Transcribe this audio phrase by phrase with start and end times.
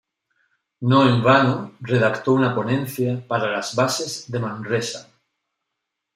[0.79, 5.11] No en vano redactó una ponencia para las Bases de Manresa.